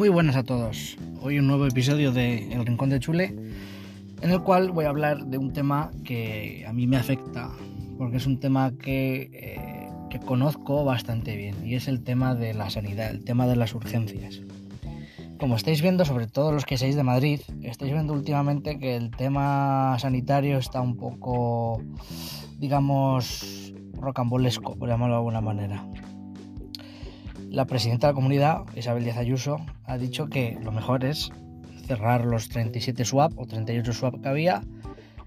[0.00, 0.96] Muy buenas a todos.
[1.20, 3.34] Hoy un nuevo episodio de El Rincón de Chule,
[4.22, 7.50] en el cual voy a hablar de un tema que a mí me afecta,
[7.98, 12.54] porque es un tema que, eh, que conozco bastante bien, y es el tema de
[12.54, 14.40] la sanidad, el tema de las urgencias.
[15.38, 19.10] Como estáis viendo, sobre todo los que seáis de Madrid, estáis viendo últimamente que el
[19.10, 21.82] tema sanitario está un poco,
[22.58, 25.84] digamos, rocambolesco, por llamarlo de alguna manera.
[27.50, 31.32] La presidenta de la comunidad, Isabel Díaz Ayuso, ha dicho que lo mejor es
[31.84, 34.62] cerrar los 37 SWAP o 38 SWAP que había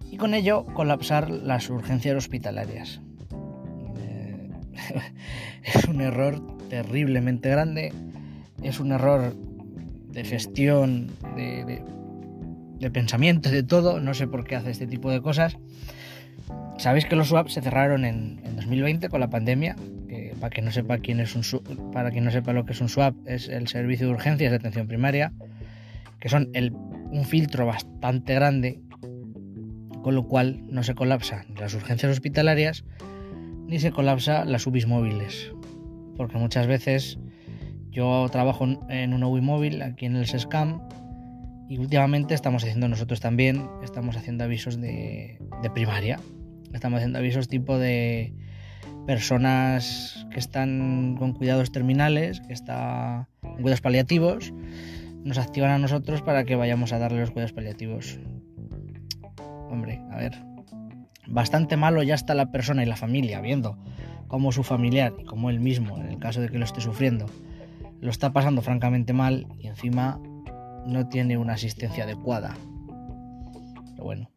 [0.10, 3.02] y con ello colapsar las urgencias hospitalarias.
[3.98, 4.52] Eh,
[5.66, 7.92] es un error terriblemente grande,
[8.62, 9.36] es un error
[10.08, 11.84] de gestión, de,
[12.80, 15.58] de, pensamiento, de todo, no sé por qué hace este tipo de cosas.
[16.78, 19.76] Sabéis que los SWAP se cerraron en 2020 con la pandemia,
[20.44, 21.44] para que no sepa quién es un
[21.94, 24.58] para quien no sepa lo que es un SWAP, es el servicio de urgencias de
[24.58, 25.32] atención primaria,
[26.20, 26.52] que son
[27.12, 28.82] un filtro bastante grande,
[30.02, 32.84] con lo cual no se colapsan las urgencias hospitalarias
[33.68, 35.54] ni se colapsa las UBIs móviles,
[36.18, 37.20] porque muchas veces
[37.90, 40.82] yo trabajo en una UBI móvil aquí en el SESCAM
[41.70, 45.40] y últimamente estamos haciendo nosotros también, estamos haciendo avisos de
[45.74, 46.20] primaria,
[46.74, 48.34] estamos haciendo avisos tipo de
[49.06, 54.54] personas que están con cuidados terminales, que están en cuidados paliativos,
[55.24, 58.20] nos activan a nosotros para que vayamos a darle los cuidados paliativos.
[59.70, 60.44] Hombre, a ver,
[61.28, 63.78] bastante malo ya está la persona y la familia viendo
[64.28, 67.28] cómo su familiar y como él mismo, en el caso de que lo esté sufriendo,
[68.02, 70.20] lo está pasando francamente mal y encima
[70.86, 72.56] no tiene una asistencia adecuada.
[73.92, 74.30] Pero bueno,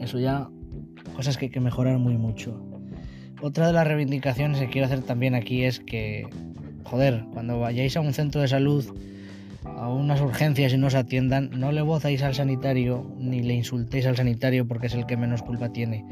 [0.00, 0.48] eso ya
[1.14, 2.69] cosas que hay que mejorar muy mucho.
[3.42, 6.28] Otra de las reivindicaciones que quiero hacer también aquí es que,
[6.84, 8.84] joder, cuando vayáis a un centro de salud,
[9.64, 14.06] a unas urgencias y no os atiendan, no le vozáis al sanitario ni le insultéis
[14.06, 16.04] al sanitario porque es el que menos culpa tiene.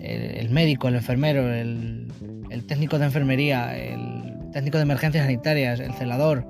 [0.00, 2.10] El, médico, el enfermero, el,
[2.50, 6.48] el técnico de enfermería, el técnico de emergencias sanitarias, el celador.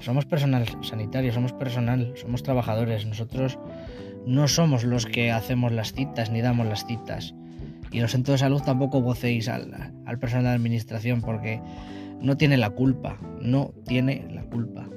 [0.00, 3.06] Somos personal sanitario, somos personal, somos trabajadores.
[3.06, 3.58] Nosotros
[4.24, 7.34] no somos los que hacemos las citas ni damos las citas.
[7.92, 11.60] Y los centros de salud tampoco vocéis al, al personal de administración porque
[12.20, 14.88] no tiene la culpa, no tiene la culpa.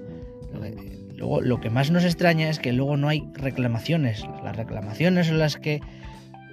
[1.16, 4.23] Luego, lo que más nos extraña es que luego no hay reclamaciones.
[4.44, 5.81] Las reclamaciones son las que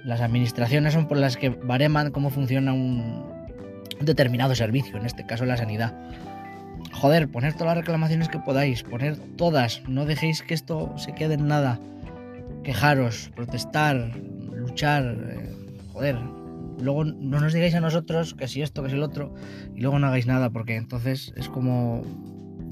[0.03, 3.25] las administraciones son por las que bareman cómo funciona un
[4.01, 5.93] determinado servicio, en este caso la sanidad.
[6.91, 11.35] Joder, poner todas las reclamaciones que podáis, poner todas, no dejéis que esto se quede
[11.35, 11.79] en nada.
[12.63, 14.11] Quejaros, protestar,
[14.53, 15.49] luchar, eh,
[15.91, 16.17] joder,
[16.79, 19.33] luego no nos digáis a nosotros que si esto, que si el otro,
[19.75, 22.03] y luego no hagáis nada, porque entonces es como,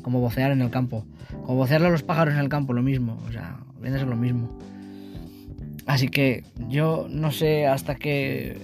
[0.01, 1.06] como vocear en el campo.
[1.44, 4.07] Como vocearle a los pájaros en el campo, lo mismo, o sea, viene a ser
[4.07, 4.57] lo mismo.
[5.85, 8.57] Así que yo no sé hasta qué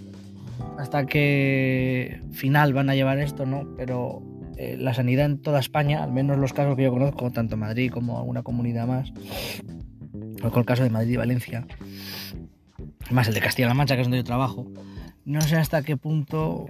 [0.78, 3.68] hasta qué final van a llevar esto, ¿no?
[3.78, 4.22] Pero
[4.58, 7.92] eh, la sanidad en toda España, al menos los casos que yo conozco, tanto Madrid
[7.92, 9.12] como alguna comunidad más,
[10.44, 11.66] o con el caso de Madrid y Valencia,
[13.12, 14.68] más el de Castilla-La Mancha, que es donde yo trabajo,
[15.28, 16.68] no sé hasta qué punto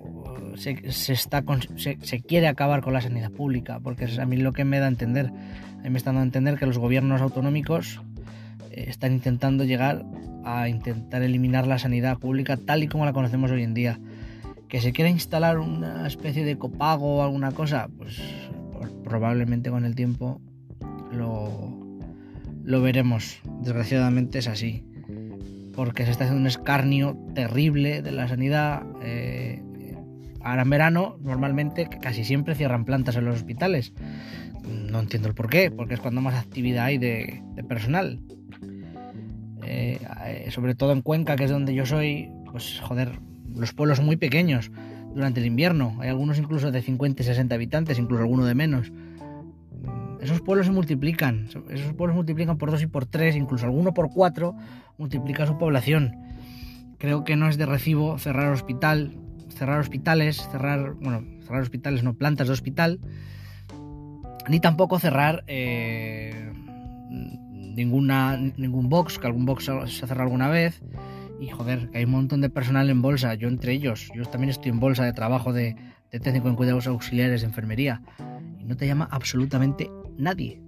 [0.55, 0.71] se,
[1.13, 1.43] está,
[1.75, 4.85] se, quiere acabar con la sanidad pública, porque es a mí lo que me da
[4.85, 5.27] a entender.
[5.27, 8.01] A mí me está dando a entender que los gobiernos autonómicos
[8.71, 10.03] eh, están intentando llegar
[10.43, 13.99] a intentar eliminar la sanidad pública tal y como la conocemos hoy en día.
[14.67, 18.19] Que se quiera instalar una especie de copago o alguna cosa, pues
[19.03, 20.41] probablemente con el tiempo
[21.11, 21.77] lo,
[22.63, 23.39] lo veremos.
[23.61, 24.83] Desgraciadamente es así
[25.77, 28.81] porque se está haciendo un escarnio terrible de la sanidad.
[29.03, 29.61] Eh,
[30.41, 33.93] ahora en verano, normalmente, casi siempre cierran plantas en los hospitales.
[34.65, 38.19] No entiendo el por qué, porque es cuando más actividad hay de, personal.
[39.61, 43.11] Eh, eh, sobre todo en Cuenca, que es donde yo soy, pues joder,
[43.55, 44.71] los pueblos muy pequeños
[45.13, 45.95] durante el invierno.
[45.99, 48.91] Hay algunos incluso de 50 y 60 habitantes, incluso alguno de menos
[50.21, 54.09] esos pueblos se multiplican, esos pueblos multiplican por dos y por tres, incluso alguno por
[54.09, 54.55] cuatro,
[54.97, 56.15] multiplica su población.
[56.97, 59.17] Creo que no es de recibo cerrar hospital,
[59.49, 62.99] cerrar hospitales, cerrar, bueno, cerrar hospitales, no plantas de hospital,
[64.49, 66.51] ni tampoco cerrar eh,
[67.77, 70.81] ninguna, ningún box, que algún box se ha cerrado alguna vez.
[71.39, 74.09] Y joder, que hay un montón de personal en bolsa, yo entre ellos.
[74.15, 75.75] Yo también estoy en bolsa de trabajo de,
[76.09, 78.01] técnico en cuidados auxiliares de enfermería.
[78.59, 80.61] Y no te llama absolutamente nadie.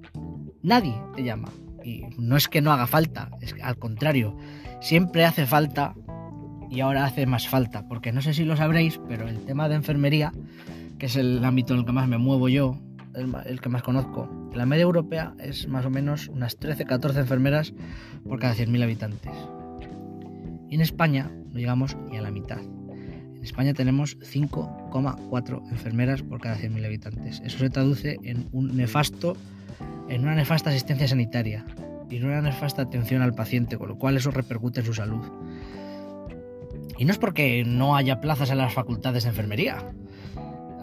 [0.62, 1.50] Nadie te llama.
[1.84, 4.38] Y no es que no haga falta, es al contrario,
[4.82, 5.96] siempre hace falta
[6.70, 9.76] y ahora hace más falta, porque no sé si lo sabréis, pero el tema de
[9.76, 10.32] enfermería,
[10.98, 12.78] que es el ámbito en el que más me muevo yo,
[13.16, 14.30] el, que más conozco.
[14.54, 17.74] La media europea es más o menos unas 13-14 enfermeras
[18.28, 19.34] por cada 100.000 habitantes.
[20.70, 22.62] Y en España no llegamos ni a la mitad.
[23.40, 27.42] En España tenemos 5,4 enfermeras por cada 100.000 habitantes.
[27.46, 29.38] Eso se traduce en un nefasto,
[30.10, 31.66] en una nefasta asistencia sanitaria
[32.10, 35.26] y en una nefasta atención al paciente, con lo cual eso repercute en su salud.
[36.98, 39.78] Y no es porque no haya plazas en las facultades de enfermería,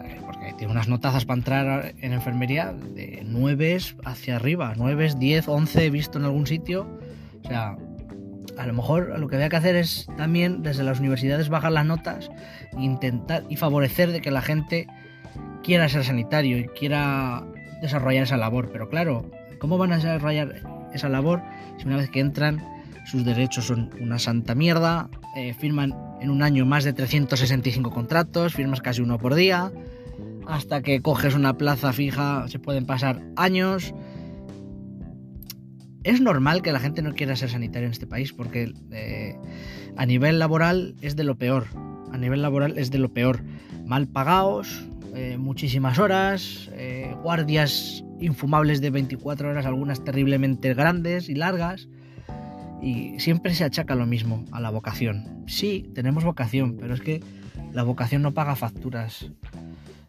[0.03, 5.47] eh, porque tiene unas notazas para entrar en enfermería de 9 hacia arriba, 9, 10,
[5.47, 6.87] 11 visto en algún sitio.
[7.43, 7.77] O sea,
[8.57, 11.85] a lo mejor lo que había que hacer es también desde las universidades bajar las
[11.85, 12.29] notas
[12.77, 14.87] e intentar y favorecer de que la gente
[15.63, 17.45] quiera ser sanitario y quiera
[17.81, 18.69] desarrollar esa labor.
[18.71, 20.61] Pero claro, ¿cómo van a desarrollar
[20.93, 21.41] esa labor
[21.77, 22.63] si una vez que entran
[23.05, 25.09] sus derechos son una santa mierda?
[25.35, 29.71] Eh, firman en un año más de 365 contratos, firmas casi uno por día,
[30.47, 33.93] hasta que coges una plaza fija se pueden pasar años.
[36.07, 39.35] Es normal que la gente no quiera ser sanitario en este país porque eh,
[39.97, 41.65] a nivel laboral es de lo peor.
[42.13, 43.43] A nivel laboral es de lo peor.
[43.85, 51.35] Mal pagados, eh, muchísimas horas, eh, guardias infumables de 24 horas, algunas terriblemente grandes y
[51.35, 51.89] largas.
[52.81, 55.43] Y siempre se achaca lo mismo a la vocación.
[55.45, 57.21] Sí, tenemos vocación, pero es que
[57.73, 59.29] la vocación no paga facturas.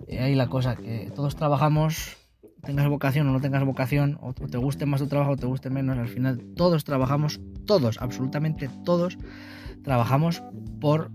[0.08, 2.16] Ahí la cosa, que todos trabajamos,
[2.68, 5.70] tengas vocación o no tengas vocación, o te guste más tu trabajo o te guste
[5.70, 9.16] menos, al final todos trabajamos, todos, absolutamente todos,
[9.82, 10.42] trabajamos
[10.78, 11.10] por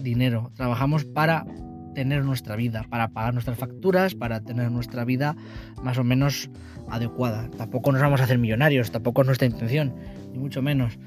[0.00, 1.46] dinero, trabajamos para
[1.94, 5.36] tener nuestra vida, para pagar nuestras facturas, para tener nuestra vida
[5.84, 6.50] más o menos
[6.90, 7.48] adecuada.
[7.56, 9.94] Tampoco nos vamos a hacer millonarios, tampoco es nuestra intención,
[10.32, 10.98] ni mucho menos.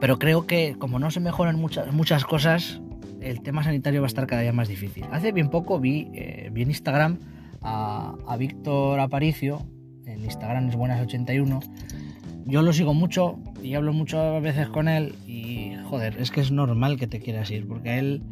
[0.00, 2.80] Pero creo que como no se mejoran muchas, muchas cosas,
[3.20, 5.04] el tema sanitario va a estar cada día más difícil.
[5.12, 7.18] Hace bien poco vi, eh, vi en Instagram
[7.62, 9.66] a, Víctor Aparicio,
[10.04, 11.62] en Instagram es Buenas81.
[12.44, 16.52] Yo lo sigo mucho y hablo muchas veces con él y joder, es que es
[16.52, 18.22] normal que te quieras ir, porque a él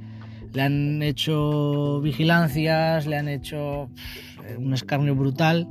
[0.52, 3.88] le han hecho vigilancias, le han hecho
[4.58, 5.68] un escarnio brutal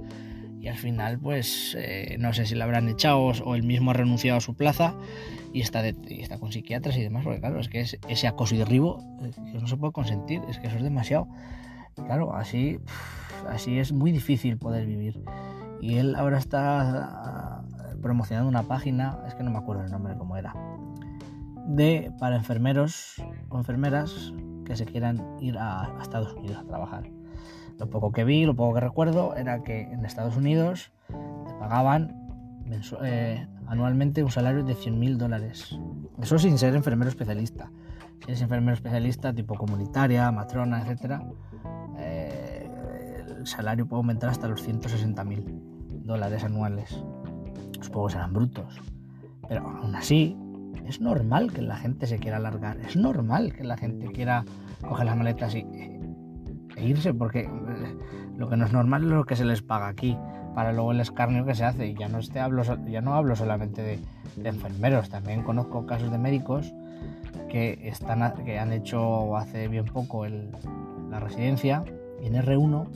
[0.59, 3.93] y al final pues eh, no sé si le habrán echado o él mismo ha
[3.93, 4.95] renunciado a su plaza
[5.53, 5.83] y está,
[6.39, 9.77] con psiquiatras y demás, porque claro, es que ese acoso y derribo eh, no se
[9.77, 11.27] puede consentir, es que eso es demasiado.
[11.95, 12.79] claro, así,
[13.49, 15.23] así es muy difícil poder vivir.
[15.81, 20.15] Y él ahora está eh, promocionando una página, es que no me acuerdo el nombre
[20.17, 20.55] cómo era,
[21.65, 24.33] de para enfermeros o enfermeras
[24.65, 27.03] que se quieran ir a, Estados Unidos a trabajar.
[27.79, 32.15] Lo poco que vi, lo poco que recuerdo, era que en Estados Unidos te pagaban
[33.03, 35.77] eh, anualmente un salario de 100.000 dólares.
[36.21, 37.71] Eso sin ser enfermero especialista.
[38.19, 41.19] Si eres enfermero especialista tipo comunitaria, matrona, etc., eh,
[43.43, 45.43] el salario puede aumentar hasta los 160.000
[46.05, 46.97] dólares anuales.
[47.81, 48.81] Supongo que serán brutos.
[49.49, 50.37] Pero aún así,
[50.87, 54.45] es normal que la gente se quiera alargar, es normal que la gente quiera
[54.87, 55.65] coger las maletas y,
[56.77, 57.97] e irse, porque eh,
[58.37, 60.17] lo que no es normal es lo que se les paga aquí,
[60.55, 61.87] para luego el escarnio que se hace.
[61.87, 63.99] Y ya no, este hablo, ya no hablo solamente de,
[64.47, 66.73] enfermeros, también conozco casos de médicos
[67.49, 71.83] que, están, que han hecho hace bien poco la residencia
[72.21, 72.87] en R1,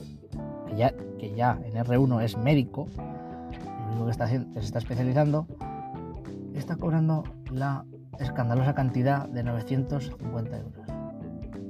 [1.18, 5.46] que ya, en R1 es médico, el único que, está, que se está especializando,
[6.54, 7.84] está cobrando la
[8.18, 10.86] escandalosa cantidad de 950 euros.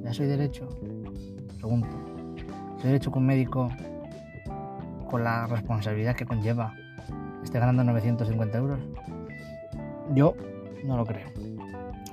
[0.02, 0.68] ¿Ya soy derecho?
[1.58, 1.88] Pregunto.
[2.78, 3.68] ¿Soy derecho un médico,
[5.10, 6.74] con la responsabilidad que conlleva,
[7.42, 8.78] esté ganando 950 euros?
[10.14, 10.34] Yo
[10.84, 11.28] no lo creo.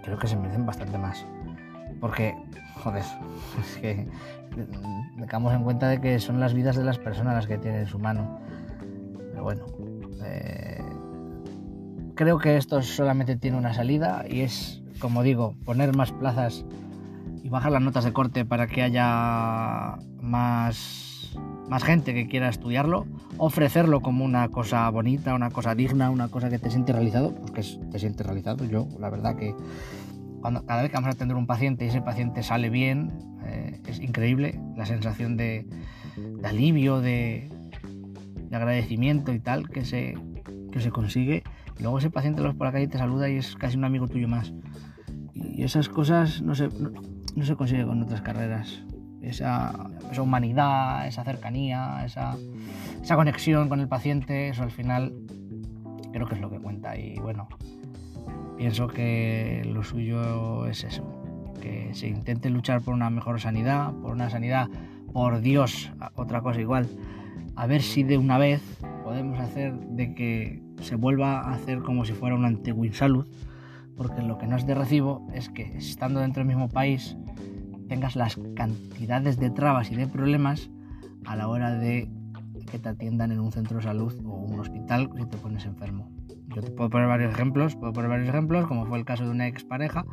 [0.04, 1.26] Creo que se merecen bastante más.
[2.00, 2.36] Porque,
[2.86, 3.04] joder,
[3.60, 4.08] es que
[5.20, 7.88] tengamos en cuenta de que son las vidas de las personas las que tienen en
[7.88, 8.40] su mano.
[9.32, 9.66] Pero bueno,
[10.24, 10.84] eh,
[12.14, 16.64] creo que esto solamente tiene una salida y es, como digo, poner más plazas
[17.44, 21.36] y bajar las notas de corte para que haya más,
[21.68, 26.52] más gente que quiera estudiarlo, ofrecerlo como una cosa bonita, una cosa digna, una cosa
[26.52, 28.64] que te siente realizado, pues que te siente realizado.
[28.66, 29.56] Yo, la verdad que
[30.66, 33.12] cada vez que vamos a atender un paciente y ese paciente sale bien,
[33.46, 35.68] eh, es increíble la sensación de,
[36.44, 37.50] alivio, de,
[38.50, 40.16] de agradecimiento y tal que se,
[40.72, 41.44] que se consigue
[41.80, 44.08] luego ese paciente lo ves por la calle te saluda y es casi un amigo
[44.08, 44.54] tuyo más.
[45.34, 46.70] Y esas cosas no se,
[47.36, 48.84] no, se consigue con otras carreras.
[49.22, 52.38] Esa, esa humanidad, esa cercanía, esa,
[53.02, 55.14] esa conexión con el paciente, eso al final
[56.14, 56.98] creo que es lo que cuenta.
[56.98, 57.48] Y bueno,
[58.58, 61.04] pienso que lo suyo es eso,
[61.62, 64.70] que se intente luchar por una mejor sanidad, por una sanidad,
[65.14, 66.88] por Dios, otra cosa igual,
[67.56, 68.62] a ver si de una vez
[69.04, 73.26] podemos hacer de que se vuelva a hacer como si fuera una antigua salud,
[73.96, 77.16] porque lo que no es de recibo es que estando dentro del mismo país
[77.88, 80.70] tengas las cantidades de trabas y de problemas
[81.26, 82.10] a la hora de
[82.72, 86.10] que te atiendan en un centro de salud o un hospital si te pones enfermo.
[86.56, 89.32] Yo te puedo poner varios ejemplos, puedo poner varios ejemplos, como fue el caso de
[89.32, 90.06] una expareja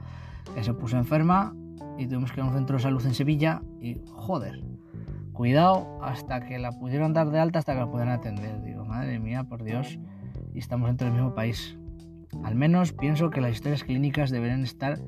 [0.57, 1.55] que se puso enferma
[1.97, 4.61] y tuvimos que ir a un centro de salud en Sevilla y joder,
[5.33, 8.61] cuidado hasta que la pudieron dar de alta, hasta que la pudieran atender.
[8.63, 10.01] Digo, madre mía, por Dios,
[10.53, 11.79] y estamos dentro del mismo país.
[12.43, 14.99] Al menos pienso que las historias clínicas deberían estar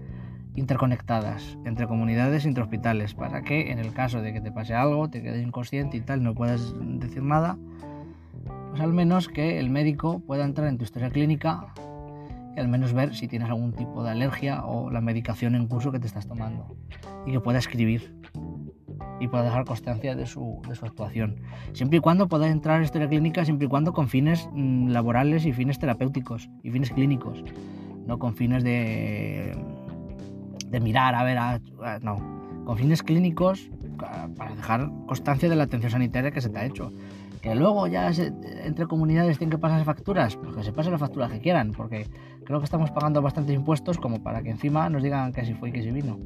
[0.54, 5.10] interconectadas entre comunidades entre hospitales para que en el caso de que te pase algo,
[5.10, 7.58] te quedes inconsciente y tal, no puedas decir nada,
[8.74, 11.72] pues al menos que el médico pueda entrar en tu historia clínica
[12.56, 15.92] y al menos ver si tienes algún tipo de alergia o la medicación en curso
[15.92, 16.76] que te estás tomando
[17.24, 18.16] y que pueda escribir
[19.20, 21.36] y pueda dejar constancia de su, de su actuación.
[21.72, 25.46] Siempre y cuando pueda entrar en historia clínica, siempre y cuando con fines mm, laborales
[25.46, 27.44] y fines terapéuticos y fines clínicos,
[28.08, 29.56] no con fines de
[30.68, 31.38] de mirar, a ver,
[32.02, 36.66] no, con fines clínicos para dejar constancia de la atención sanitaria que se te ha
[36.66, 36.92] hecho.
[37.44, 38.10] Que luego ya
[38.64, 42.06] entre comunidades tienen que pasarse facturas, pues que se pasen las facturas que quieran, porque
[42.42, 45.68] creo que estamos pagando bastantes impuestos como para que encima nos digan que si fue
[45.68, 46.18] y que si vino.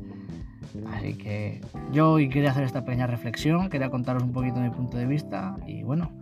[0.94, 1.60] Así que
[1.90, 5.56] yo hoy quería hacer esta pequeña reflexión, quería contaros un poquito mi punto de vista
[5.66, 6.12] y bueno,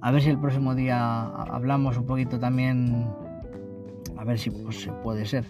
[0.00, 3.08] a ver si el próximo día hablamos un poquito también,
[4.16, 5.44] a ver si pues, puede ser.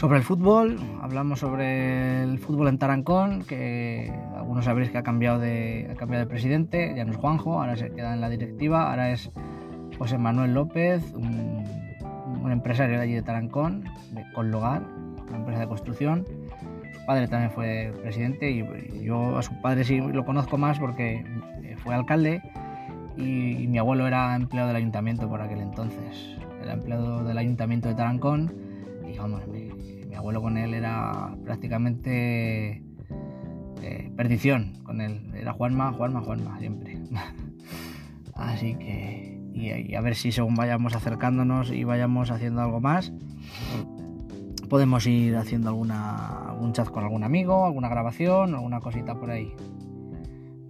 [0.00, 5.38] Sobre el fútbol, hablamos sobre el fútbol en Tarancón, que algunos sabréis que ha cambiado
[5.38, 8.88] de, ha cambiado de presidente, ya no es Juanjo, ahora se queda en la directiva,
[8.88, 9.30] ahora es
[9.98, 14.84] José Manuel López, un, empresario de allí de Tarancón, de Conlogar,
[15.28, 16.24] una empresa de construcción.
[16.94, 21.26] Su padre también fue presidente y yo a su padre sí lo conozco más porque
[21.84, 22.40] fue alcalde
[23.18, 26.38] y, mi abuelo era empleado del ayuntamiento por aquel entonces.
[26.62, 28.50] Era empleado del ayuntamiento de Tarancón
[29.06, 29.42] y vamos,
[30.14, 32.82] abuelo con él era prácticamente
[33.82, 35.30] eh, perdición con él.
[35.34, 36.98] Era Juanma, Juanma, Juanma, siempre.
[38.34, 43.12] Así que, y, a ver si según vayamos acercándonos y vayamos haciendo algo más,
[44.68, 49.54] podemos ir haciendo alguna, algún chat con algún amigo, alguna grabación, alguna cosita por ahí.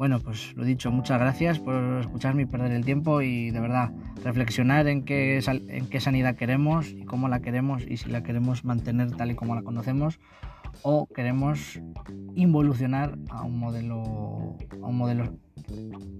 [0.00, 3.92] Bueno, pues lo dicho, muchas gracias por escucharme y perder el tiempo y de verdad
[4.24, 8.64] reflexionar en qué, en qué sanidad queremos y cómo la queremos y si la queremos
[8.64, 10.18] mantener tal y como la conocemos
[10.80, 11.82] o queremos
[12.34, 15.36] involucionar a un modelo, a un modelo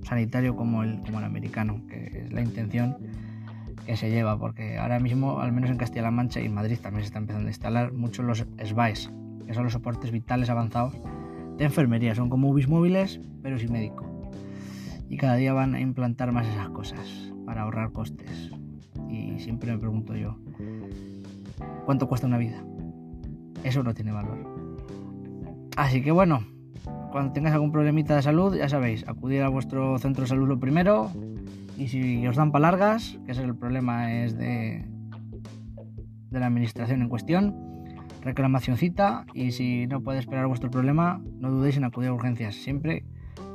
[0.03, 2.99] sanitario como el, como el americano, que es la intención
[3.87, 7.05] que se lleva, porque ahora mismo, al menos en Castilla-La Mancha y en Madrid también
[7.05, 9.11] se está empezando a instalar muchos los SBAES,
[9.47, 10.93] que son los soportes vitales avanzados
[11.61, 12.15] de enfermería.
[12.15, 14.07] Son como UBIs móviles, pero sin médico.
[15.11, 17.07] Y cada día van a implantar más esas cosas
[17.45, 18.51] para ahorrar costes.
[19.11, 20.39] Y siempre me pregunto yo,
[21.85, 22.65] ¿cuánto cuesta una vida?
[23.63, 24.39] Eso no tiene valor.
[25.77, 26.47] Así que bueno,
[27.13, 30.59] cuando tengáis algún problemita de salud, ya sabéis, acudir a vuestro centro de salud lo
[30.59, 31.11] primero.
[31.77, 34.87] Y si os dan palargas, que ese es el problema es de
[36.31, 37.70] la administración en cuestión,
[38.23, 43.05] reclamacióncita y si no puede esperar vuestro problema, no dudéis en acudir a urgencias, siempre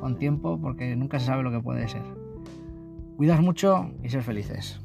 [0.00, 2.02] con tiempo porque nunca se sabe lo que puede ser.
[3.16, 4.80] Cuidaos mucho y ser felices.